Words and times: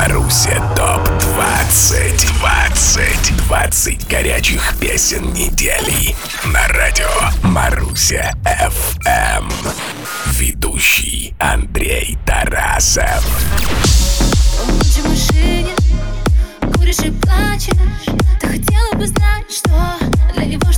Маруся 0.00 0.62
ТОП 0.74 1.10
20 1.20 2.26
20 2.38 3.36
20 3.36 4.08
горячих 4.08 4.74
песен 4.80 5.30
недели. 5.34 6.16
На 6.46 6.66
радио 6.68 7.06
Маруся 7.42 8.32
ФМ 8.46 9.50
Ведущий 10.38 11.34
Андрей 11.38 12.16
Тарасов. 12.24 13.22
В 14.64 15.04
машине 15.06 15.74
куришь 16.78 17.00
и 17.00 17.10
плачешь. 17.10 17.74
Ты 18.40 18.46
хотела 18.46 18.94
бы 18.94 19.06
знать, 19.06 19.50
что 19.50 19.70
для 20.34 20.46
него 20.46 20.69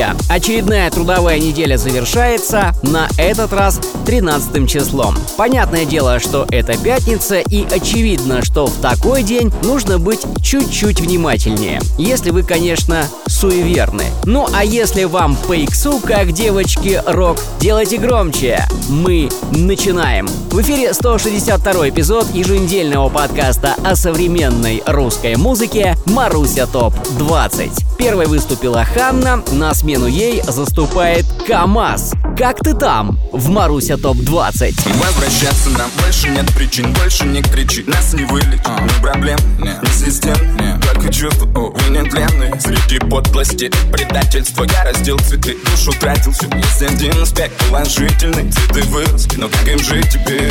друзья! 0.00 0.16
Очередная 0.28 0.90
трудовая 0.90 1.38
неделя 1.38 1.76
завершается, 1.76 2.72
на 2.82 3.08
этот 3.18 3.52
раз 3.52 3.80
13 4.06 4.68
числом. 4.68 5.14
Понятное 5.36 5.84
дело, 5.84 6.18
что 6.18 6.46
это 6.50 6.76
пятница, 6.78 7.40
и 7.40 7.64
очевидно, 7.64 8.42
что 8.42 8.66
в 8.66 8.74
такой 8.80 9.22
день 9.22 9.52
нужно 9.62 9.98
быть 9.98 10.20
чуть-чуть 10.42 11.00
внимательнее. 11.00 11.80
Если 11.98 12.30
вы, 12.30 12.42
конечно, 12.42 13.04
суеверны. 13.26 14.04
Ну 14.24 14.46
а 14.52 14.64
если 14.64 15.04
вам 15.04 15.36
по 15.36 15.52
иксу, 15.52 16.00
как 16.02 16.32
девочки 16.32 17.02
рок, 17.06 17.38
делайте 17.60 17.98
громче. 17.98 18.64
Мы 18.88 19.28
начинаем. 19.52 20.26
В 20.50 20.60
эфире 20.62 20.94
162 20.94 21.90
эпизод 21.90 22.26
еженедельного 22.34 23.08
подкаста 23.08 23.74
о 23.84 23.94
современной 23.94 24.82
русской 24.86 25.36
музыке 25.36 25.96
«Маруся 26.06 26.66
ТОП 26.66 26.94
20». 27.18 27.99
Первой 28.00 28.24
выступила 28.24 28.82
Ханна, 28.82 29.44
на 29.52 29.74
смену 29.74 30.06
ей 30.06 30.40
заступает 30.42 31.26
КамАЗ. 31.46 32.14
Как 32.34 32.58
ты 32.60 32.72
там? 32.72 33.20
В 33.30 33.50
Маруся 33.50 33.98
ТОП 33.98 34.16
20? 34.16 34.74
Возвращаться 34.86 35.68
нам 35.76 35.90
больше 36.02 36.30
нет 36.30 36.50
причин 36.54 36.94
Больше 36.94 37.26
не 37.26 37.42
кричи, 37.42 37.84
нас 37.86 38.14
не 38.14 38.24
вылечит 38.24 38.66
Ни 38.66 39.02
проблем, 39.02 39.38
ни 39.58 39.86
систем 39.92 40.34
Только 40.80 41.12
чувства, 41.12 41.44
увы, 41.44 41.90
нетленные. 41.90 42.58
Среди 42.58 43.00
подлости, 43.00 43.70
предательства 43.92 44.64
Я 44.64 44.84
раздел 44.84 45.18
цветы, 45.18 45.58
душу 45.70 45.92
тратил 46.00 46.32
Все 46.32 46.48
есть 46.56 46.82
один 46.82 47.20
аспект 47.20 47.52
положительный 47.66 48.50
Цветы 48.50 48.80
выросли, 48.88 49.36
но 49.36 49.48
как 49.50 49.68
им 49.68 49.78
жить 49.78 50.08
теперь? 50.10 50.50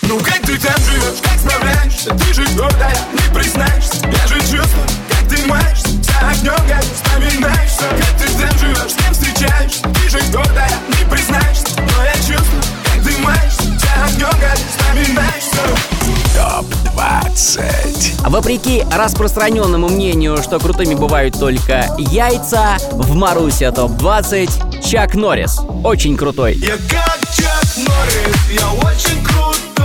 Ну 0.00 0.18
как 0.18 0.40
ты 0.40 0.58
там 0.58 0.76
живешь, 0.78 1.20
как 1.22 1.38
справляешься? 1.38 2.10
Ты 2.14 2.34
же 2.34 2.46
твердая, 2.46 2.96
не 3.12 3.34
признаешься. 3.34 4.06
Я 4.06 4.26
же 4.26 4.40
чувствую, 4.40 4.86
как 5.24 5.36
ты 5.36 5.46
маешься 5.46 5.88
огнем, 6.20 6.54
как 6.68 6.82
вспоминаешься 6.82 7.84
Как 7.90 8.18
ты 8.18 8.26
там 8.38 8.58
живешь, 8.58 8.92
с 8.92 8.94
кем 8.94 9.12
встречаешься 9.12 9.82
Ты 9.82 10.08
же 10.08 10.18
твердая, 10.18 10.70
не 10.88 11.10
признаешься 11.10 11.66
Но 11.76 12.04
я 12.04 12.14
чувствую, 12.14 12.62
как 12.84 13.02
ты 13.04 13.22
маешься 13.22 13.68
огнем, 14.04 14.30
как 14.40 14.58
вспоминаешься 14.58 15.56
ТОП 16.34 16.66
20 16.94 18.20
Вопреки 18.28 18.84
распространенному 18.90 19.88
мнению, 19.88 20.42
что 20.42 20.58
крутыми 20.58 20.94
бывают 20.94 21.38
только 21.38 21.94
яйца, 21.98 22.76
в 22.92 23.14
Маруся 23.14 23.70
ТОП 23.70 23.92
20 23.92 24.84
Чак 24.84 25.14
Норрис. 25.14 25.60
Очень 25.82 26.16
крутой. 26.16 26.54
Я 26.54 26.76
как 26.90 27.20
Чак 27.34 27.64
Норрис, 27.76 28.60
я 28.60 28.72
очень 28.72 29.24
крутой 29.24 29.83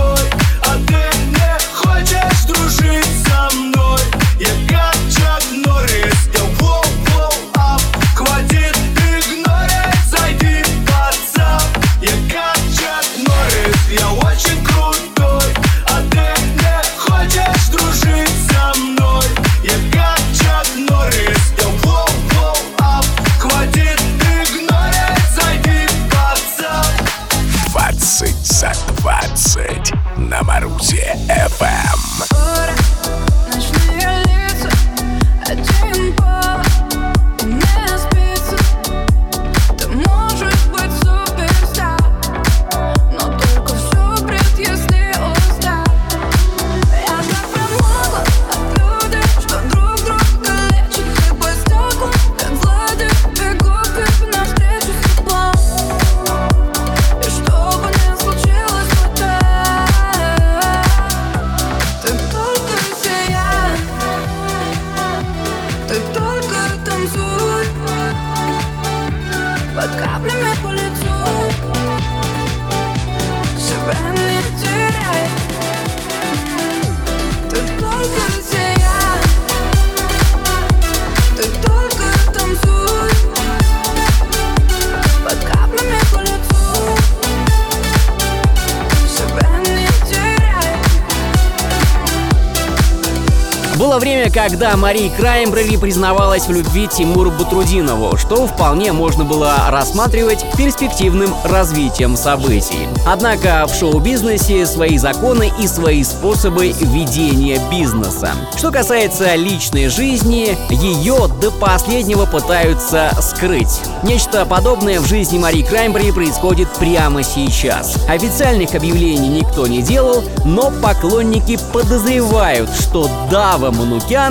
когда 94.42 94.74
Мария 94.74 95.10
Краймбрери 95.10 95.76
признавалась 95.76 96.46
в 96.46 96.50
любви 96.50 96.88
Тимуру 96.88 97.30
Батрудинову, 97.30 98.16
что 98.16 98.46
вполне 98.46 98.90
можно 98.90 99.22
было 99.22 99.54
рассматривать 99.68 100.46
перспективным 100.56 101.34
развитием 101.44 102.16
событий. 102.16 102.88
Однако 103.06 103.66
в 103.66 103.74
шоу-бизнесе 103.74 104.64
свои 104.64 104.96
законы 104.96 105.52
и 105.60 105.66
свои 105.66 106.02
способы 106.02 106.68
ведения 106.68 107.60
бизнеса. 107.70 108.30
Что 108.56 108.70
касается 108.70 109.34
личной 109.34 109.88
жизни, 109.88 110.56
ее 110.70 111.28
до 111.38 111.50
последнего 111.50 112.24
пытаются 112.24 113.10
скрыть. 113.20 113.82
Нечто 114.04 114.46
подобное 114.46 115.00
в 115.00 115.06
жизни 115.06 115.38
Марии 115.38 115.62
Краймбрери 115.62 116.12
происходит 116.12 116.68
прямо 116.78 117.22
сейчас. 117.22 117.94
Официальных 118.08 118.74
объявлений 118.74 119.28
никто 119.28 119.66
не 119.66 119.82
делал, 119.82 120.24
но 120.46 120.72
поклонники 120.82 121.58
подозревают, 121.74 122.70
что 122.70 123.06
да, 123.30 123.58
во 123.58 123.70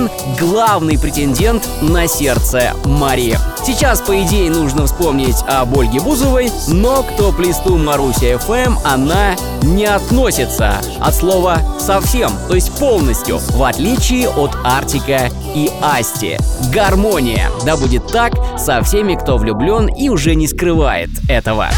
Манукян– 0.00 0.10
главный 0.38 0.98
претендент 0.98 1.68
на 1.82 2.06
сердце 2.06 2.72
Марии. 2.84 3.38
Сейчас, 3.64 4.00
по 4.00 4.20
идее, 4.22 4.50
нужно 4.50 4.86
вспомнить 4.86 5.36
об 5.46 5.76
Ольге 5.76 6.00
Бузовой, 6.00 6.50
но 6.68 7.02
к 7.02 7.16
топ-листу 7.16 7.76
Маруся 7.76 8.32
FM 8.32 8.78
она 8.84 9.36
не 9.62 9.84
относится 9.84 10.80
от 11.00 11.14
слова 11.14 11.58
совсем, 11.78 12.30
то 12.48 12.54
есть 12.54 12.72
полностью, 12.78 13.38
в 13.38 13.62
отличие 13.62 14.28
от 14.28 14.56
Артика 14.64 15.30
и 15.54 15.70
Асти. 15.82 16.38
Гармония, 16.72 17.50
да 17.64 17.76
будет 17.76 18.06
так 18.06 18.32
со 18.58 18.82
всеми, 18.82 19.14
кто 19.14 19.36
влюблен 19.36 19.88
и 19.88 20.08
уже 20.08 20.34
не 20.34 20.46
скрывает 20.46 21.10
этого. 21.28 21.68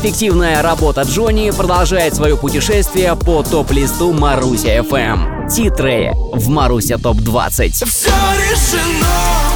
Перспективная 0.00 0.62
работа 0.62 1.02
Джонни 1.02 1.50
продолжает 1.50 2.14
свое 2.14 2.34
путешествие 2.34 3.14
по 3.16 3.42
топ-листу 3.42 4.14
Маруся 4.14 4.78
FM. 4.78 5.50
Титры 5.50 6.12
в 6.32 6.48
Маруся 6.48 6.96
ТОП-20. 6.96 7.84
Все 7.84 8.10
решено! 8.38 9.49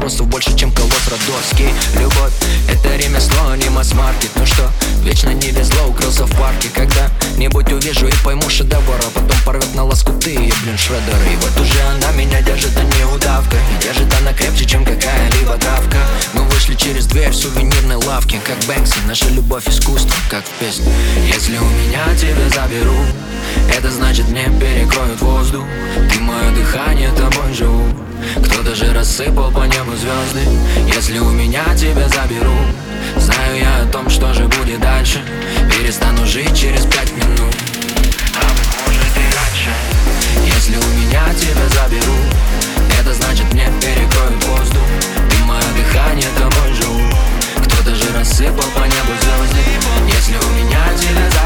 Вопросов 0.00 0.28
больше, 0.28 0.56
чем 0.56 0.72
колосс 0.72 1.08
родовский 1.08 1.68
Любовь, 1.98 2.32
это 2.70 2.96
ремесло, 2.96 3.54
не 3.56 3.68
масс-маркет. 3.68 4.30
Ну 4.34 4.46
что, 4.46 4.70
вечно 5.02 5.28
не 5.28 5.50
везло, 5.50 5.88
укрылся 5.88 6.24
в 6.24 6.30
парке. 6.38 6.70
Когда-нибудь 6.74 7.70
увижу 7.70 8.08
и 8.08 8.12
пойму 8.24 8.48
шедевр 8.48 8.96
А 8.96 9.10
потом 9.12 9.36
порвет 9.44 9.74
на 9.74 9.84
лоскуты, 9.84 10.32
я, 10.32 10.54
блин, 10.62 10.78
шредер 10.78 11.18
И 11.30 11.36
вот 11.36 11.60
уже 11.60 11.82
она 11.82 12.12
меня 12.12 12.40
держит, 12.40 12.70
а 12.78 12.82
не 12.82 13.04
удавка. 13.14 13.56
И 13.56 13.82
держит 13.82 14.10
она 14.18 14.32
крепче, 14.32 14.64
чем 14.64 14.86
какая-либо 14.86 15.58
травка. 15.58 15.98
Мы 16.32 16.44
вышли 16.44 16.76
через 16.76 17.04
дверь 17.04 17.28
в 17.28 17.36
сувенирной 17.36 17.96
лавке 17.96 18.40
Как 18.46 18.56
Бэнкси, 18.66 19.00
наша 19.06 19.28
любовь 19.28 19.68
искусство, 19.68 20.16
как 20.30 20.46
в 20.46 20.64
песне 20.64 20.90
Если 21.26 21.58
у 21.58 21.64
меня 21.64 22.06
тебя 22.16 22.48
заберу 22.48 22.96
Это 23.76 23.90
значит 23.90 24.26
мне 24.30 24.44
перекроют 24.44 25.20
воздух. 25.20 25.64
Ты 26.10 26.20
мое 26.20 26.52
дыхание, 26.52 27.10
тобой 27.10 27.52
живу 27.52 27.84
Кто-то 28.44 28.74
же 28.74 28.92
рассыпал 28.92 29.50
по 29.50 29.60
небу 29.60 29.92
звезды 29.96 30.48
Если 30.94 31.18
у 31.18 31.30
меня 31.30 31.64
тебя 31.76 32.08
заберу. 32.08 32.56
Знаю 33.16 33.58
я 33.58 33.82
о 33.82 33.86
том, 33.86 34.08
что 34.10 34.32
же 34.34 34.46
будет 34.46 34.80
дальше 34.80 35.20
Перестану 35.70 36.26
жить 36.26 36.56
через 36.56 36.84
пять 36.86 37.12
минут. 37.12 37.54
А 38.34 38.46
может 38.86 39.16
и 39.16 39.26
раньше 39.36 39.70
Если 40.54 40.76
у 40.76 40.88
меня 40.98 41.22
тебя 41.34 41.68
заберу. 41.68 42.16
Это 43.00 43.14
значит 43.14 43.52
мне 43.54 43.66
перекроют 43.80 44.44
воздух 44.44 44.82
Ты 45.30 45.36
мое 45.44 45.62
дыхание, 45.74 46.28
тобой 46.36 46.74
живу 46.74 47.00
Кто-то 47.64 47.94
же 47.94 48.12
рассыпал 48.14 48.64
по 48.74 48.80
небу 48.80 49.12
звезды 49.20 50.16
Если 50.16 50.36
у 50.36 50.50
меня 50.52 50.84
тебя 50.98 51.30
заберу 51.30 51.39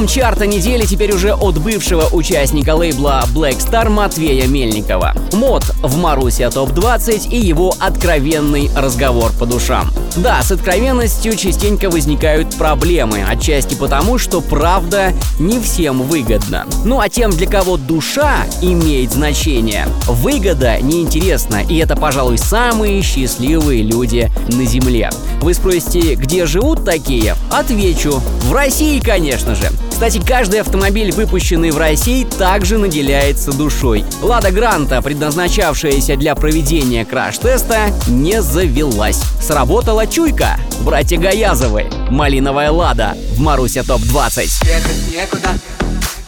Взлом 0.00 0.08
чарта 0.08 0.46
недели 0.46 0.86
теперь 0.86 1.12
уже 1.12 1.34
от 1.34 1.58
бывшего 1.58 2.06
участника 2.12 2.74
лейбла 2.74 3.22
Black 3.34 3.58
Star 3.58 3.90
Матвея 3.90 4.46
Мельникова. 4.46 5.12
Мод 5.34 5.64
в 5.82 5.98
Маруся 5.98 6.50
ТОП-20 6.50 7.28
и 7.28 7.36
его 7.36 7.74
откровенный 7.78 8.70
разговор 8.74 9.30
по 9.38 9.44
душам. 9.44 9.90
Да, 10.16 10.42
с 10.42 10.50
откровенностью 10.50 11.36
частенько 11.36 11.88
возникают 11.88 12.54
проблемы, 12.56 13.24
отчасти 13.28 13.74
потому, 13.74 14.18
что 14.18 14.40
правда 14.40 15.12
не 15.38 15.60
всем 15.60 16.02
выгодна. 16.02 16.66
Ну 16.84 17.00
а 17.00 17.08
тем, 17.08 17.30
для 17.30 17.46
кого 17.46 17.76
душа 17.76 18.38
имеет 18.60 19.12
значение, 19.12 19.86
выгода 20.06 20.80
неинтересна, 20.80 21.62
и 21.62 21.76
это, 21.76 21.96
пожалуй, 21.96 22.38
самые 22.38 23.02
счастливые 23.02 23.82
люди 23.82 24.30
на 24.48 24.64
Земле. 24.64 25.10
Вы 25.40 25.54
спросите, 25.54 26.16
где 26.16 26.44
живут 26.44 26.84
такие? 26.84 27.36
Отвечу, 27.50 28.20
в 28.44 28.52
России, 28.52 28.98
конечно 28.98 29.54
же. 29.54 29.70
Кстати, 29.90 30.18
каждый 30.26 30.60
автомобиль, 30.60 31.12
выпущенный 31.12 31.70
в 31.70 31.78
России, 31.78 32.26
также 32.38 32.78
наделяется 32.78 33.52
душой. 33.52 34.04
Лада 34.22 34.50
Гранта, 34.50 35.02
предназначавшаяся 35.02 36.16
для 36.16 36.34
проведения 36.34 37.04
краш-теста, 37.04 37.90
не 38.08 38.40
завелась. 38.40 39.20
Сработала 39.42 39.99
чуйка. 40.06 40.58
Братья 40.80 41.18
Гаязовы. 41.18 41.86
Малиновая 42.10 42.70
Лада 42.70 43.16
в 43.34 43.40
Маруся 43.40 43.82
ТОП-20. 43.82 44.40
Ехать 44.66 45.08
некуда, 45.12 45.50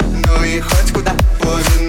ну 0.01 0.45
и 0.45 0.61
хоть 0.61 0.93
куда. 0.93 1.13
Будем 1.41 1.82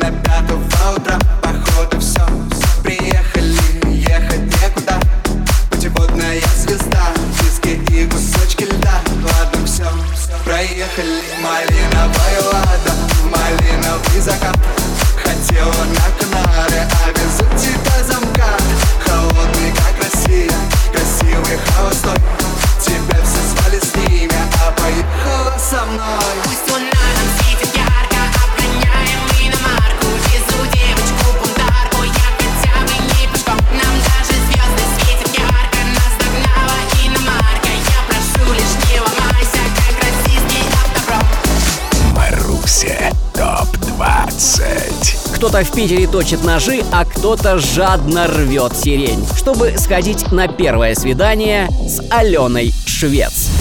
Кто-то 45.54 45.66
в 45.66 45.76
Питере 45.76 46.08
точит 46.08 46.44
ножи, 46.44 46.84
а 46.92 47.06
кто-то 47.06 47.60
жадно 47.60 48.26
рвет 48.26 48.76
сирень, 48.76 49.24
чтобы 49.36 49.78
сходить 49.78 50.32
на 50.32 50.48
первое 50.48 50.96
свидание 50.96 51.70
с 51.88 52.02
Аленой 52.10 52.74
Швец. 52.88 53.52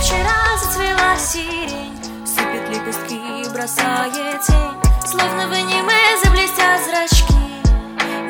Вчера 0.00 0.56
зацвела 0.58 1.18
сирень 1.18 1.92
Сыпет 2.24 2.66
лепестки, 2.70 3.52
бросает 3.52 4.40
тень. 4.40 4.56
Словно 5.06 5.48
в 5.48 5.52
аниме 5.52 6.00
заблестят 6.24 6.80
зрачки. 6.88 7.34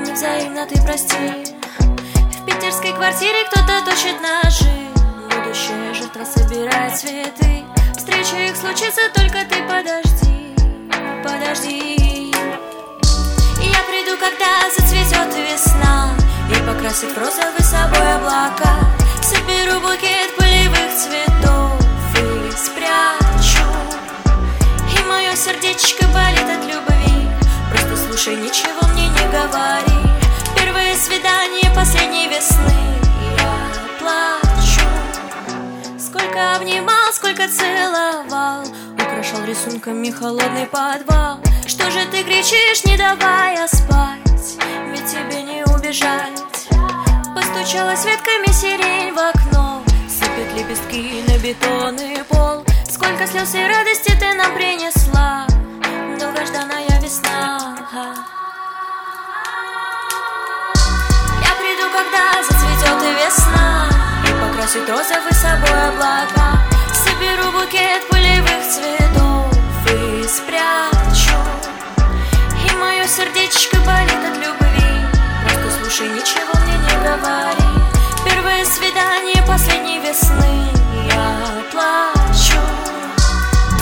Невзаимно 0.00 0.66
ты 0.66 0.83
прости. 0.83 1.54
В 1.78 2.45
Питер 2.47 2.62
кондитерской 2.62 2.92
квартире 2.95 3.45
кто-то 3.49 3.85
точит 3.85 4.16
ножи. 4.21 4.88
Будущая 5.26 5.95
жертва 5.95 6.25
собирает 6.25 6.99
цветы. 6.99 7.62
Встреча 7.97 8.45
их 8.45 8.57
случится, 8.57 9.02
только 9.14 9.38
ты 9.49 9.62
подожди. 9.69 10.57
Подожди 11.23 12.09
когда 14.20 14.68
зацветет 14.76 15.34
весна 15.34 16.10
И 16.50 16.54
покрасит 16.66 17.16
розовый 17.16 17.62
собой 17.62 18.16
облака. 18.16 18.76
Соберу 19.22 19.80
букет 19.80 20.36
полевых 20.36 20.90
цветов 20.94 21.80
И 22.16 22.52
спрячу. 22.52 23.66
И 24.94 25.08
мое 25.08 25.34
сердечко 25.34 26.04
болит 26.08 26.44
от 26.44 26.64
любви. 26.66 27.28
Просто 27.70 27.96
слушай, 27.96 28.36
ничего 28.36 28.86
мне 28.92 29.08
не 29.08 29.32
говори. 29.32 30.10
Первое 30.54 30.94
свидание 30.96 31.70
последней 31.74 32.28
весны. 32.28 32.98
Я 33.38 33.98
плачу. 33.98 34.86
Сколько 35.98 36.56
обнимал, 36.56 37.12
сколько 37.14 37.48
целовал. 37.48 38.64
Украшал 38.94 39.44
рисунками 39.46 40.10
холодный 40.10 40.66
подвал 40.66 41.40
Что 41.80 41.90
же 41.92 42.04
ты 42.10 42.22
кричишь, 42.22 42.84
не 42.84 42.96
давая 42.99 43.66
спать? 43.66 44.58
Ведь 44.92 45.06
тебе 45.06 45.42
не 45.42 45.64
убежать. 45.64 46.68
Постучалась 47.34 48.04
ветками 48.04 48.52
сирень 48.52 49.14
в 49.14 49.18
окно. 49.18 49.82
Сыпет 50.06 50.52
лепестки 50.54 51.25
на 51.26 51.38
бетонный 51.38 52.22
пол. 52.25 52.66
Сколько 52.87 53.26
слез 53.26 53.54
и 53.54 53.66
радости 53.66 54.14
ты 54.14 54.34
нам 54.34 54.54
принесла. 54.54 55.46
Долгожданная 56.20 57.00
весна. 57.00 57.58
Я 61.40 61.54
приду, 61.56 61.88
когда 61.94 62.42
зацветет 62.42 63.02
и 63.02 63.25
весна. 63.25 63.88
И 64.28 64.32
покрасит 64.38 64.87
розовый 64.87 65.32
собой 65.32 65.88
облака. 65.88 66.60
Соберу 66.92 67.50
букет 67.52 68.06
полевых 68.10 68.62
цветов 68.68 69.46
И 69.88 70.28
спрячу 70.28 70.89
сердечко 73.10 73.76
болит 73.78 74.22
от 74.24 74.36
любви. 74.36 74.86
Просто 75.42 75.80
слушай, 75.80 76.08
ничего 76.08 76.52
мне 76.62 76.76
не 76.78 76.94
говори. 77.02 77.82
Первое 78.24 78.64
свидание 78.64 79.42
последней 79.48 79.98
весны. 79.98 80.68
Я 81.08 81.64
плачу. 81.72 82.60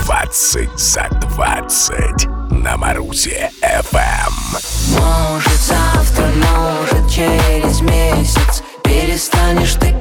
20 0.06 0.78
за 0.78 1.08
20 1.36 2.26
на 2.50 2.78
Марусе 2.78 3.50
ФМ. 3.60 4.98
Может 4.98 5.60
завтра, 5.60 6.24
может 6.24 7.10
через 7.10 7.82
месяц 7.82 8.62
Перестанешь 8.88 9.74
ты 9.74 9.97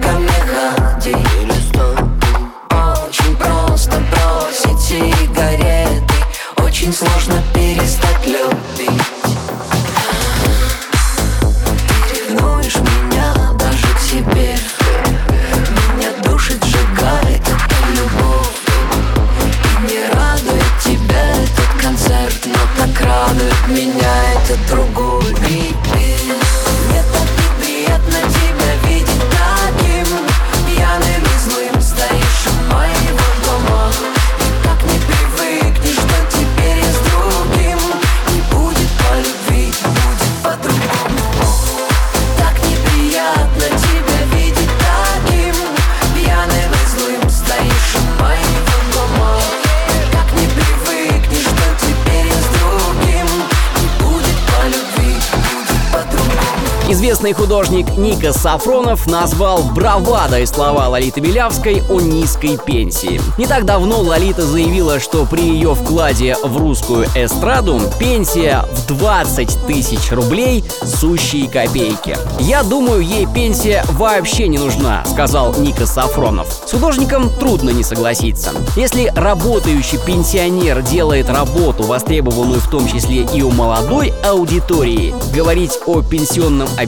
Известный 56.98 57.34
художник 57.34 57.96
Ника 57.96 58.34
Сафронов 58.34 59.06
назвал 59.06 59.62
бравадой 59.62 60.48
слова 60.48 60.88
Лолиты 60.88 61.20
Белявской 61.20 61.84
о 61.92 62.02
низкой 62.02 62.58
пенсии. 62.58 63.22
Не 63.38 63.46
так 63.46 63.66
давно 63.66 64.02
Лолита 64.02 64.42
заявила, 64.42 65.00
что 65.00 65.28
при 65.28 65.42
ее 65.42 65.76
вкладе 65.76 66.36
в 66.44 66.58
русскую 66.58 67.06
эстраду 67.14 67.80
пенсия 68.00 68.66
в 68.72 68.88
20 68.88 69.68
тысяч 69.68 70.12
рублей– 70.12 70.64
сущие 70.84 71.48
копейки. 71.48 72.18
«Я 72.40 72.64
думаю, 72.64 73.02
ей 73.02 73.28
пенсия 73.28 73.86
вообще 73.90 74.48
не 74.48 74.58
нужна»,– 74.58 75.06
сказал 75.08 75.54
Ника 75.54 75.86
Сафронов. 75.86 76.48
С 76.66 76.72
художником 76.72 77.30
трудно 77.30 77.70
не 77.70 77.84
согласиться. 77.84 78.50
Если 78.76 79.14
работающий 79.16 80.00
пенсионер 80.00 80.82
делает 80.82 81.30
работу, 81.30 81.84
востребованную 81.84 82.60
в 82.60 82.72
том 82.72 82.88
числе 82.88 83.28
и 83.36 83.44
у 83.44 83.52
молодой 83.52 84.16
аудитории, 84.26 85.14
говорить 85.32 85.78
о 85.86 86.02
пенсионном 86.02 86.68
обеспечении 86.76 86.87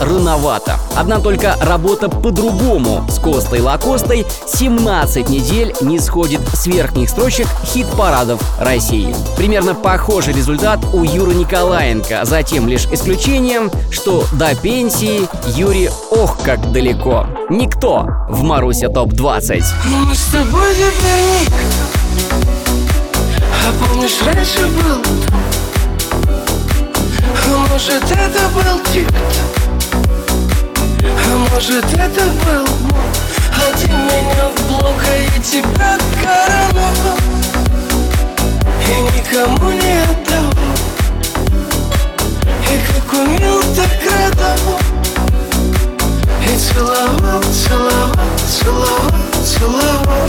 рановато. 0.00 0.78
Одна 0.96 1.20
только 1.20 1.56
работа 1.60 2.08
по-другому 2.08 3.04
с 3.10 3.18
Костой 3.18 3.60
Лакостой 3.60 4.26
17 4.46 5.28
недель 5.28 5.74
не 5.80 5.98
сходит 5.98 6.40
с 6.54 6.66
верхних 6.66 7.10
строчек 7.10 7.46
хит-парадов 7.64 8.40
России. 8.60 9.14
Примерно 9.36 9.74
похожий 9.74 10.32
результат 10.32 10.80
у 10.92 11.04
Юры 11.04 11.34
Николаенко, 11.34 12.24
за 12.24 12.42
тем 12.42 12.68
лишь 12.68 12.86
исключением, 12.86 13.70
что 13.90 14.24
до 14.32 14.54
пенсии 14.54 15.28
Юрий 15.56 15.90
ох 16.10 16.38
как 16.42 16.72
далеко. 16.72 17.26
Никто 17.50 18.06
в 18.28 18.42
Маруся 18.42 18.88
ТОП-20. 18.88 19.64
Но 19.90 19.98
мы 19.98 20.14
с 20.14 20.24
тобой 20.26 20.74
теперь 20.74 21.24
никто 21.34 21.88
А 23.66 23.86
помнишь, 23.86 24.18
раньше 24.24 24.66
был 24.66 25.47
может, 27.78 28.02
это 28.10 28.48
был 28.48 28.80
тик-то 28.92 29.40
А 31.04 31.36
может, 31.52 31.84
это 31.84 32.24
был 32.44 32.66
Один 33.70 33.96
меня 34.04 34.48
в 34.48 34.66
блок, 34.66 35.00
а 35.08 35.16
я 35.16 35.40
тебя 35.40 35.96
короновал 36.20 37.18
И 38.84 38.94
никому 39.16 39.70
не 39.70 40.02
отдавал. 40.02 40.74
И 42.64 42.74
как 42.88 43.12
умел, 43.12 43.62
так 43.76 43.94
радовал 44.10 44.80
И 46.44 46.58
целовал, 46.58 47.42
целовал, 47.44 48.10
целовал, 48.48 49.12
целовал 49.44 50.28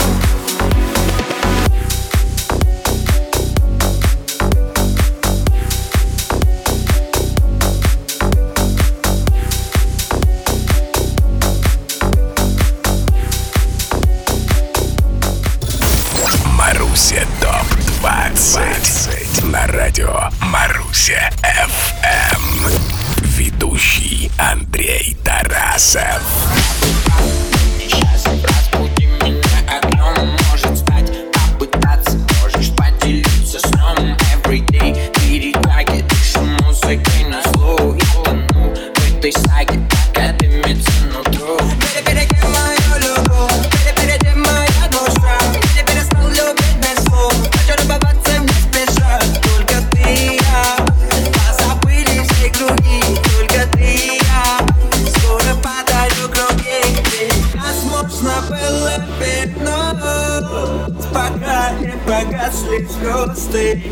пятно 59.18 60.86
Пока 61.12 61.72
не 61.80 61.92
погасли 62.06 62.86
звезды. 62.86 63.82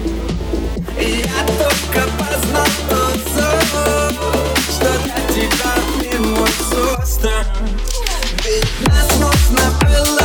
И 1.00 1.24
я 1.24 1.46
только 1.46 2.08
познал 2.18 2.66
тот 2.88 3.20
сон 3.34 4.12
Что 4.68 4.90
для 5.04 5.20
тебя 5.32 5.74
ты 6.00 6.18
мой 6.18 6.50
просто 6.70 7.30
Ведь 8.44 8.88
нас 8.88 9.08
нужно 9.20 9.64
было 9.80 10.17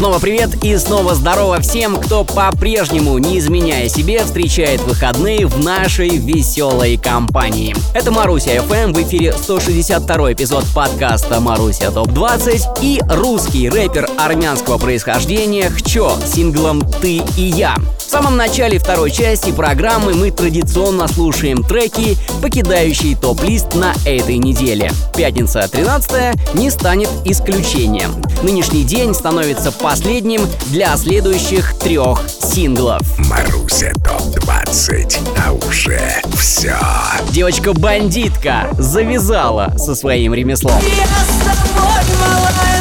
Снова 0.00 0.18
привет 0.18 0.64
и 0.64 0.78
снова 0.78 1.14
здорово 1.14 1.60
всем, 1.60 2.00
кто 2.00 2.24
по-прежнему, 2.24 3.18
не 3.18 3.38
изменяя 3.38 3.86
себе, 3.90 4.24
встречает 4.24 4.80
выходные 4.80 5.46
в 5.46 5.62
нашей 5.62 6.16
веселой 6.16 6.96
компании. 6.96 7.76
Это 7.92 8.10
Маруся 8.10 8.56
FM, 8.56 8.94
в 8.94 9.02
эфире 9.02 9.34
162 9.34 10.32
эпизод 10.32 10.64
подкаста 10.74 11.38
Маруся 11.40 11.90
ТОП 11.90 12.12
20 12.12 12.82
и 12.82 13.02
русский 13.10 13.68
рэпер 13.68 14.08
армянского 14.16 14.78
происхождения 14.78 15.68
Хчо 15.68 16.16
с 16.24 16.32
синглом 16.32 16.80
«Ты 17.02 17.20
и 17.36 17.42
я». 17.42 17.76
В 18.10 18.12
самом 18.12 18.36
начале 18.36 18.80
второй 18.80 19.12
части 19.12 19.52
программы 19.52 20.14
мы 20.14 20.32
традиционно 20.32 21.06
слушаем 21.06 21.62
треки, 21.62 22.16
покидающие 22.42 23.14
топ-лист 23.14 23.76
на 23.76 23.94
этой 24.04 24.36
неделе. 24.38 24.90
Пятница 25.16 25.68
13 25.68 26.54
не 26.54 26.70
станет 26.70 27.08
исключением. 27.24 28.20
Нынешний 28.42 28.82
день 28.82 29.14
становится 29.14 29.70
последним 29.70 30.40
для 30.72 30.96
следующих 30.96 31.78
трех 31.78 32.20
синглов. 32.28 33.00
Маруся 33.28 33.92
ТОП-20, 34.04 35.16
а 35.46 35.52
уже 35.52 36.00
все. 36.34 36.74
Девочка-бандитка 37.30 38.70
завязала 38.76 39.72
со 39.76 39.94
своим 39.94 40.34
ремеслом. 40.34 40.82
Я 40.82 41.04
с 41.04 41.44
тобой, 41.44 42.16
малая, 42.18 42.79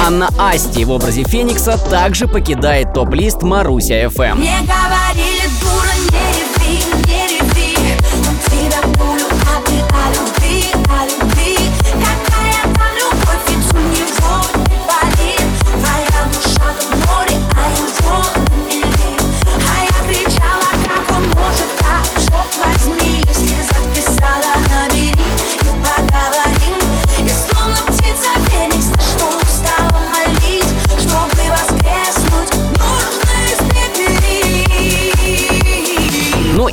Анна 0.00 0.28
Асти 0.38 0.84
в 0.84 0.90
образе 0.90 1.24
Феникса 1.24 1.76
также 1.76 2.28
покидает 2.28 2.92
топ-лист 2.92 3.42
Маруся 3.42 4.04
FM. 4.04 4.36
Мне 4.36 4.58
говорили, 4.62 5.07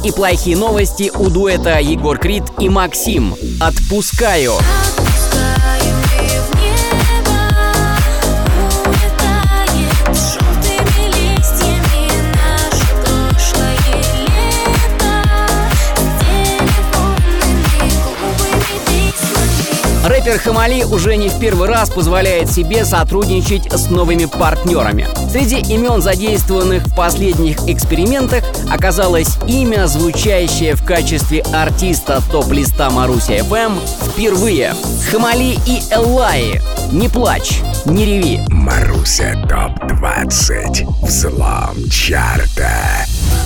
и 0.06 0.12
плохие 0.12 0.56
новости 0.56 1.12
у 1.16 1.30
дуэта 1.30 1.80
Егор 1.80 2.20
Крид 2.20 2.44
и 2.60 2.70
Максим. 2.70 3.36
Отпускаю. 3.60 4.54
Рэпер 20.26 20.40
Хамали 20.40 20.84
уже 20.84 21.18
не 21.18 21.30
в 21.30 21.40
первый 21.40 21.68
раз 21.68 21.90
позволяет 21.90 22.50
себе 22.52 22.86
сотрудничать 22.86 23.72
с 23.72 23.90
новыми 23.90 24.26
партнерами. 24.26 25.08
Среди 25.32 25.58
имен, 25.74 26.02
задействованных 26.02 26.88
в 26.88 26.96
последних 26.96 27.68
экспериментах, 27.68 28.44
оказалось 28.70 29.38
имя, 29.48 29.88
звучащее 29.88 30.76
в 30.76 30.84
качестве 30.84 31.42
артиста 31.54 32.22
топ-листа 32.32 32.90
Маруся 32.90 33.38
FM 33.38 33.80
впервые. 34.12 34.76
Хамали 35.10 35.58
и 35.66 35.82
Эллаи. 35.92 36.62
Не 36.92 37.10
плачь, 37.10 37.62
не 37.86 38.06
реви. 38.06 38.42
Маруся 38.50 39.34
ТОП-20, 39.50 41.06
взлом 41.06 41.90
чарта. 41.90 43.06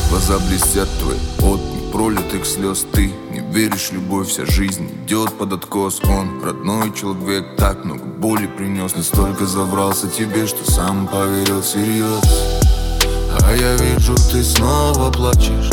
Глаза 0.10 0.40
блестят 0.48 0.90
твои 1.00 1.54
от 1.54 1.62
непролитых 1.90 2.46
слез 2.46 2.86
Ты 2.92 3.12
не 3.32 3.40
веришь, 3.40 3.92
любовь, 3.92 4.28
вся 4.28 4.46
жизнь 4.46 4.90
идет 5.06 5.34
под 5.38 5.54
откос 5.54 6.00
Он 6.04 6.44
родной 6.44 6.94
человек, 6.94 7.56
так 7.58 7.84
много 7.86 8.06
боли 8.06 8.48
принес 8.48 8.96
Настолько 8.96 9.46
заврался 9.46 10.08
тебе, 10.08 10.48
что 10.48 10.70
сам 10.70 11.08
поверил 11.08 11.62
всерьез 11.62 12.69
А 13.32 13.56
я 13.56 13.76
вижу, 13.76 14.16
ты 14.32 14.44
снова 14.44 15.12
плачешь. 15.12 15.70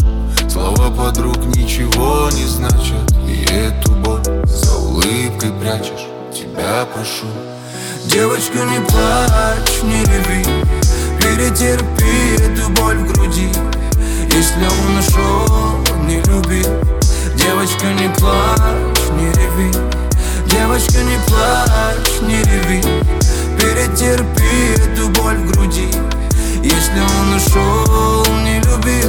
Слова 0.50 0.90
подруг 0.90 1.38
ничего 1.56 2.30
не 2.32 2.44
значат. 2.46 3.12
И 3.26 3.44
эту 3.44 3.92
боль 3.92 4.22
за 4.44 4.76
улыбкой 4.76 5.52
прячешь. 5.60 6.06
Тебя 6.32 6.86
прошу 6.94 7.26
Девочка, 8.06 8.58
не 8.58 8.80
плачь, 8.80 9.82
не 9.82 10.04
реви. 10.04 10.44
Перетерпи 11.18 12.42
эту 12.42 12.70
боль 12.70 12.96
в 12.98 13.12
груди. 13.12 13.48
Если 14.32 14.64
он 14.64 14.98
ушел, 14.98 15.78
не 16.06 16.22
люби. 16.22 16.62
Девочка, 17.36 17.86
не 17.86 18.08
плачь, 18.14 19.10
не 19.18 19.26
реви. 19.32 19.72
Девочка, 20.46 20.98
не 21.02 21.18
плачь, 21.26 21.65
ушел, 27.56 28.26
не 28.44 28.58
люби 28.60 29.02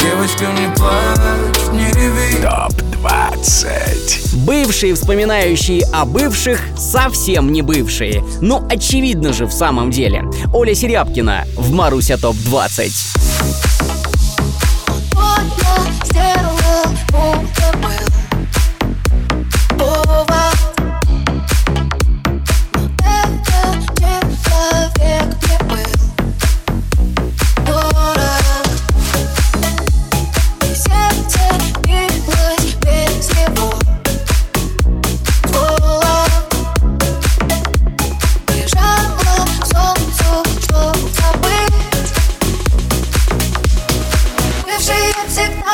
Девочка, 0.00 0.46
не 0.46 0.74
плачь, 0.74 1.72
не 1.72 1.86
реви 1.92 2.42
ТОП-20. 2.42 4.36
Бывшие, 4.44 4.94
вспоминающие 4.94 5.82
о 5.92 6.04
бывших, 6.04 6.60
совсем 6.76 7.52
не 7.52 7.62
бывшие. 7.62 8.22
Ну, 8.40 8.66
очевидно 8.68 9.32
же 9.32 9.46
в 9.46 9.52
самом 9.52 9.90
деле. 9.90 10.24
Оля 10.52 10.74
Серябкина 10.74 11.44
в 11.56 11.72
Маруся 11.72 12.16
ТОП-20. 12.16 13.25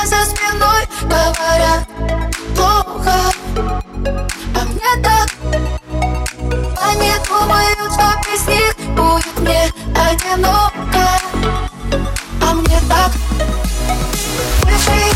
За 0.06 0.24
спиной 0.24 0.86
говорят 1.02 1.86
плохо 2.56 3.14
А 4.54 4.64
мне 4.64 5.02
так. 5.02 5.28
Они 6.80 7.12
думают, 7.28 7.92
что 7.92 8.06
без 8.26 8.46
них 8.48 8.74
будет 8.96 9.38
мне 9.38 9.72
одиноко 9.94 11.06
А 12.40 12.54
мне 12.54 12.80
так. 12.88 13.12
Бывшие 14.64 15.11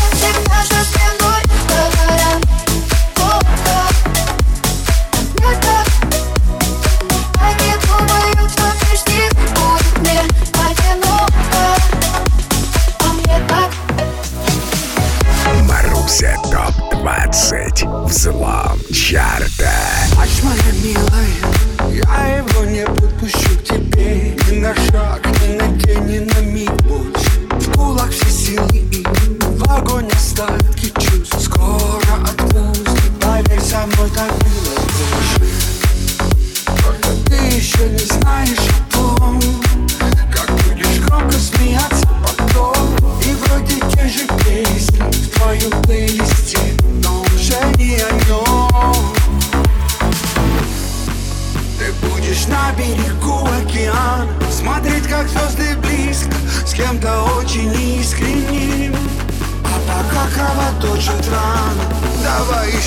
volta 33.97 34.46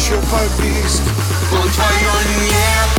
еще 0.09 0.15
побиск 0.31 1.03
Он 1.51 1.69
твое 1.69 2.15
небо, 2.39 2.98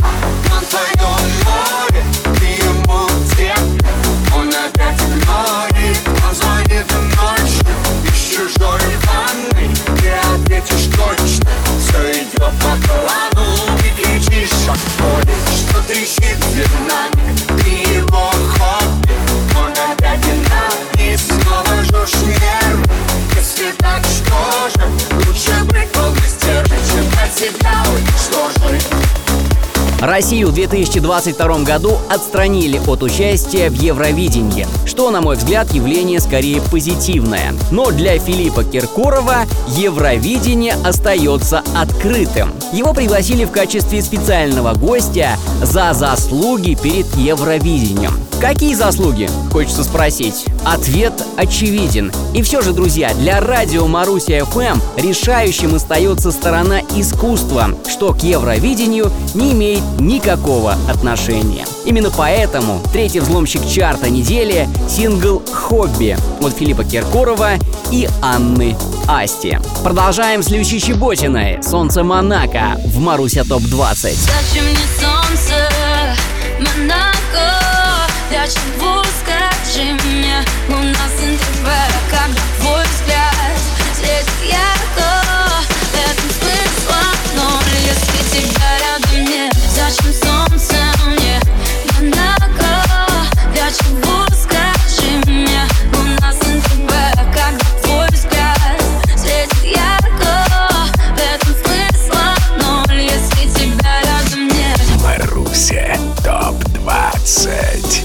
Россию 30.02 30.48
в 30.48 30.54
2022 30.54 31.60
году 31.60 31.96
отстранили 32.10 32.80
от 32.88 33.04
участия 33.04 33.70
в 33.70 33.74
Евровидении, 33.74 34.66
что, 34.84 35.12
на 35.12 35.20
мой 35.20 35.36
взгляд, 35.36 35.72
явление 35.72 36.18
скорее 36.18 36.60
позитивное. 36.60 37.54
Но 37.70 37.92
для 37.92 38.18
Филиппа 38.18 38.64
Киркорова 38.64 39.44
Евровидение 39.68 40.74
остается 40.84 41.62
открытым. 41.76 42.52
Его 42.72 42.92
пригласили 42.94 43.44
в 43.44 43.52
качестве 43.52 44.02
специального 44.02 44.74
гостя 44.74 45.38
за 45.62 45.92
заслуги 45.92 46.76
перед 46.82 47.06
Евровидением. 47.14 48.12
Какие 48.42 48.74
заслуги? 48.74 49.30
Хочется 49.52 49.84
спросить. 49.84 50.46
Ответ 50.64 51.12
очевиден. 51.36 52.10
И 52.34 52.42
все 52.42 52.60
же, 52.60 52.72
друзья, 52.72 53.14
для 53.14 53.40
радио 53.40 53.86
Маруся 53.86 54.44
ФМ 54.44 54.80
решающим 54.96 55.76
остается 55.76 56.32
сторона 56.32 56.80
искусства, 56.96 57.68
что 57.88 58.12
к 58.12 58.24
Евровидению 58.24 59.12
не 59.34 59.52
имеет 59.52 59.84
никакого 59.98 60.76
отношения. 60.88 61.64
Именно 61.84 62.10
поэтому 62.10 62.80
третий 62.92 63.20
взломщик 63.20 63.66
чарта 63.66 64.10
недели— 64.10 64.68
сингл 64.88 65.42
«Хобби» 65.52 66.16
от 66.40 66.52
Филиппа 66.56 66.84
Киркорова 66.84 67.52
и 67.90 68.08
Анны 68.20 68.76
Асти. 69.08 69.58
Продолжаем 69.82 70.42
с 70.42 70.50
Люси 70.50 70.78
Чеботиной 70.78 71.62
«Солнце 71.62 72.04
Монако» 72.04 72.80
в 72.84 72.98
Маруся 72.98 73.44
ТОП-20. 73.44 74.14
Зачем 74.14 74.64
мне 74.64 74.76
солнце, 75.00 75.68
Монако? 76.58 77.12
Для 78.30 78.46
чего, 78.46 79.02
скажи 79.20 79.92
мне, 80.04 80.36
луна 80.68 80.94
с 80.94 81.20
НТВ 81.20 81.68
Когда 82.10 82.40
твой 82.58 82.82
взгляд 82.84 83.58
светит 83.94 84.30
ярко 84.48 85.11
тебя 88.32 88.78
рядом 88.78 89.24
нет 89.30 89.54
Зачем 89.74 90.12
солнце 90.12 90.74
мне, 91.06 91.40
Монако? 92.00 92.82
Для 93.52 93.70
чего, 93.70 94.26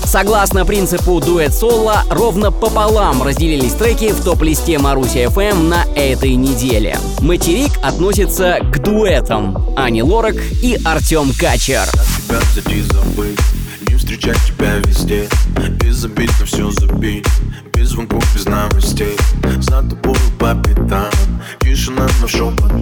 Согласно 0.07 0.65
принципу 0.65 1.19
дуэт-соло, 1.19 2.03
ровно 2.09 2.49
пополам 2.49 3.21
разделились 3.21 3.73
треки 3.73 4.13
в 4.13 4.23
топ-листе 4.23 4.79
Маруся 4.79 5.25
FM 5.25 5.67
на 5.67 5.83
этой 5.97 6.35
неделе. 6.35 6.97
Материк 7.19 7.71
относится 7.83 8.59
к 8.71 8.79
дуэтам. 8.79 9.75
Ани 9.75 10.01
Лорак 10.01 10.37
и 10.63 10.79
Артем 10.85 11.33
Качер. 11.37 11.89
встречать 13.97 14.37
тебя 14.47 14.77
везде. 14.85 15.27
Без 15.81 16.05
обид 16.05 16.31
на 16.39 16.45
все 16.45 16.71
забить 16.71 17.27
Без 17.73 17.89
звонков, 17.89 18.23
без 18.33 18.45
новостей. 18.45 19.17
За 19.59 19.83
тобой 19.83 20.15
по 20.39 20.55
пятам. 20.55 21.11
Тишина, 21.59 22.07
но 22.21 22.27
шепотом 22.29 22.81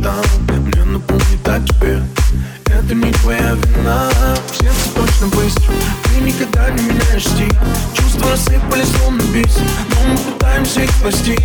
рассыпались 8.36 8.89
словно 8.98 9.21
бис 9.34 9.58
Но 9.89 10.12
мы 10.12 10.17
пытаемся 10.17 10.82
их 10.82 10.91
спасти. 10.91 11.38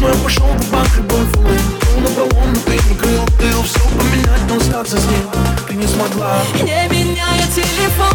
Но 0.00 0.08
я 0.08 0.14
пошел 0.14 0.46
табак, 0.46 0.86
любовь, 0.96 1.36
улыб 1.36 1.60
Был 1.82 2.00
на 2.00 2.10
баллон, 2.10 2.52
но 2.52 2.60
ты 2.60 2.72
не 2.88 2.94
крыл 2.96 3.24
Ты 3.38 3.50
все 3.64 3.80
поменять, 3.98 4.40
но 4.48 4.56
остаться 4.56 4.98
с 4.98 5.04
ним 5.06 5.28
Ты 5.66 5.74
не 5.74 5.86
смогла. 5.86 6.38
Не 6.54 6.88
меняя 6.88 7.46
телефон, 7.48 8.14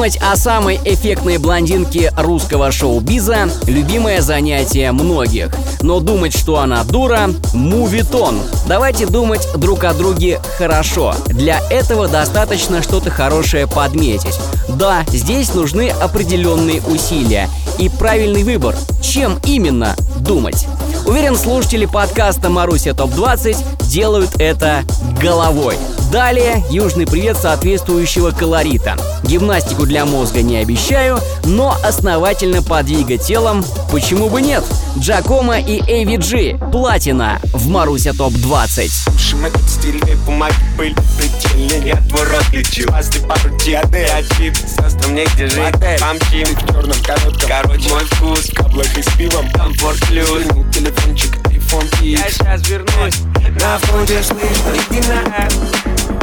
Думать 0.00 0.18
о 0.22 0.34
самой 0.34 0.80
эффектной 0.82 1.36
блондинке 1.36 2.10
русского 2.16 2.72
шоу-биза– 2.72 3.50
любимое 3.66 4.22
занятие 4.22 4.92
многих. 4.92 5.54
Но 5.82 6.00
думать, 6.00 6.34
что 6.34 6.58
она 6.58 6.84
дура– 6.84 7.28
мувитон. 7.52 8.40
Давайте 8.66 9.04
думать 9.04 9.46
друг 9.58 9.84
о 9.84 9.92
друге 9.92 10.40
хорошо. 10.56 11.14
Для 11.26 11.60
этого 11.68 12.08
достаточно 12.08 12.82
что-то 12.82 13.10
хорошее 13.10 13.66
подметить. 13.66 14.40
Да, 14.70 15.04
здесь 15.12 15.52
нужны 15.52 15.90
определенные 15.90 16.80
усилия 16.80 17.50
и 17.78 17.90
правильный 17.90 18.42
выбор. 18.42 18.76
Чем 19.02 19.38
именно 19.44 19.96
думать? 20.20 20.66
Уверен, 21.06 21.36
слушатели 21.36 21.86
подкаста 21.86 22.50
«Маруся 22.50 22.94
ТОП-20» 22.94 23.56
делают 23.88 24.30
это 24.38 24.84
головой. 25.20 25.76
Далее 26.12 26.64
южный 26.70 27.06
привет 27.06 27.36
соответствующего 27.36 28.30
колорита. 28.30 28.96
Гимнастику 29.24 29.86
для 29.86 30.04
мозга 30.04 30.42
не 30.42 30.58
обещаю, 30.58 31.18
но 31.44 31.76
основательно 31.84 32.62
подвигать 32.62 33.22
телом 33.22 33.64
почему 33.90 34.28
бы 34.28 34.40
нет? 34.42 34.64
Джакома 34.98 35.58
и 35.58 35.80
AVG. 35.80 36.70
Платина 36.70 37.40
в 37.52 37.68
Маруся 37.68 38.12
ТОП-20. 38.12 39.09
Общем, 39.20 39.44
этот 39.44 39.68
стильный 39.68 40.14
бумаги 40.24 40.54
были 40.78 40.94
предельны 41.18 41.86
Я 41.86 41.96
твой 42.08 42.24
рот 42.24 42.44
лечу, 42.52 42.86
после 42.88 43.20
пару 43.20 43.56
диады 43.58 44.02
Один 44.04 44.54
состав 44.54 45.08
мне 45.08 45.26
где 45.34 45.46
жить, 45.46 45.74
помчим 46.00 46.46
В 46.56 46.66
черном 46.66 47.02
коротком, 47.02 47.48
короче, 47.48 47.88
мой 47.90 48.04
вкус 48.04 48.48
В 48.48 48.54
каблах 48.54 48.98
и 48.98 49.02
с 49.02 49.08
пивом, 49.16 49.50
комфорт 49.52 50.00
плюс 50.08 50.44
телефончик, 50.72 51.36
iPhone 51.48 51.86
X. 51.86 52.02
Я 52.02 52.30
сейчас 52.30 52.68
вернусь. 52.68 53.20
На 53.60 53.78
входе 53.78 54.22
слышно, 54.22 54.72
иди 54.88 55.00
на 55.08 55.48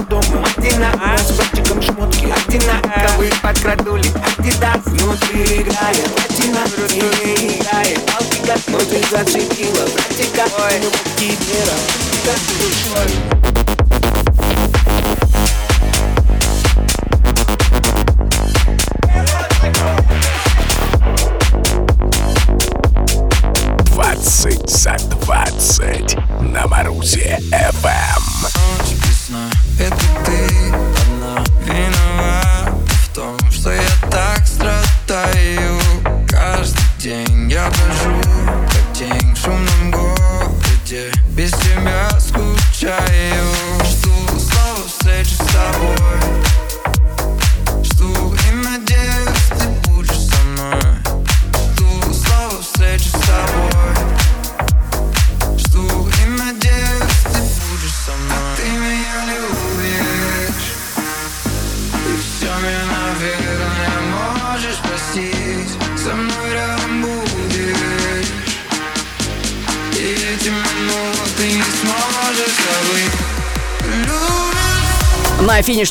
Дома, 0.10 0.47
иди 0.57 0.75
на 0.77 1.17
С 1.17 1.31
братчиком 1.33 1.81
шмотки, 1.81 2.25
иди 2.47 2.65
на 2.65 2.79
Ковы 2.81 3.29
подкрадули, 3.43 4.10
Адидас 4.39 4.86
Внутри 4.86 5.62
играет, 5.62 6.05
платина 6.15 6.65
Не 6.89 7.57
играет, 7.60 7.99
палки 8.05 8.38
как 8.47 8.60
Но 8.69 8.79
ты 8.79 9.01
зацепила, 9.12 9.86
братика 9.93 10.45
Ну, 10.81 12.16
Двадцать 23.85 24.69
за 24.69 24.97
двадцать 25.09 26.17
на 26.41 26.67
Марусе 26.67 27.39
ФМ. 27.49 28.45
Весна, 29.05 29.49
это 29.79 29.95
ты 30.25 30.46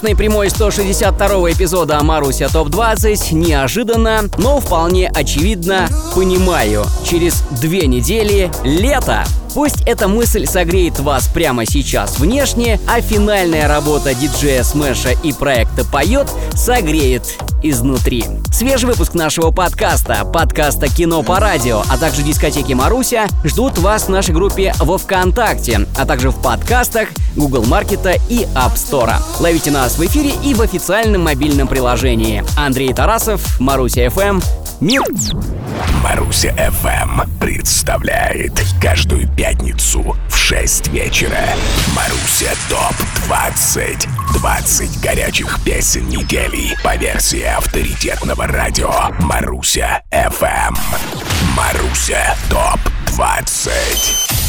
Финишной 0.07 0.17
прямой 0.17 0.51
162 0.51 1.51
эпизода 1.51 2.01
Маруся 2.01 2.49
ТОП-20 2.49 3.35
неожиданно, 3.35 4.23
но 4.39 4.61
вполне 4.61 5.09
очевидно 5.09 5.89
понимаю. 6.15 6.85
Через 7.05 7.43
две 7.61 7.89
недели 7.89 8.49
лето. 8.63 9.25
Пусть 9.53 9.83
эта 9.85 10.07
мысль 10.07 10.47
согреет 10.47 11.01
вас 11.01 11.27
прямо 11.27 11.67
сейчас 11.67 12.21
внешне, 12.21 12.79
а 12.87 13.01
финальная 13.01 13.67
работа 13.67 14.15
диджея 14.15 14.63
Смэша 14.63 15.11
и 15.25 15.33
проекта 15.33 15.85
«Поет» 15.85 16.29
согреет 16.55 17.25
изнутри. 17.65 18.27
Свежий 18.57 18.89
выпуск 18.89 19.13
нашего 19.13 19.51
подкаста, 19.51 20.25
подкаста 20.25 20.89
«Кино 20.89 21.23
по 21.23 21.39
радио», 21.39 21.83
а 21.91 21.99
также 21.99 22.23
дискотеки 22.23 22.73
Маруся 22.73 23.27
ждут 23.45 23.77
вас 23.77 24.05
в 24.05 24.09
нашей 24.09 24.33
группе 24.33 24.73
во 24.79 24.97
Вконтакте, 24.97 25.87
а 25.95 26.07
также 26.07 26.31
в 26.31 26.41
подкастах 26.41 27.11
Google 27.37 27.67
Маркета 27.67 28.13
и 28.31 28.45
App 28.55 28.77
Store. 28.77 29.13
Ловите 29.41 29.71
нас 29.71 29.99
в 29.99 30.07
эфире 30.07 30.31
и 30.43 30.55
в 30.55 30.63
официальном 30.63 31.25
мобильном 31.25 31.69
приложении. 31.69 32.43
Андрей 32.57 32.95
Тарасов, 32.95 33.61
Маруся 33.61 34.09
ФМ. 34.09 34.41
Мир! 34.81 35.03
Маруся 36.03 36.55
ФМ 36.57 37.29
представляет 37.39 38.53
каждую 38.81 39.29
пятницу 39.37 40.17
в 40.31 40.35
6 40.35 40.89
вечера 40.89 41.45
Маруся 41.95 42.55
ТОП 42.71 42.95
20 43.27 44.09
20 44.37 45.01
горячих 45.01 45.59
песен 45.65 46.07
недели 46.09 46.77
по 46.85 46.95
версии 46.97 47.43
авторитетного 47.43 48.47
радио 48.47 48.93
Маруся 49.21 50.03
ФМ 50.11 50.75
Маруся. 51.57 52.37
ТОП 52.51 52.79
20 53.07 54.46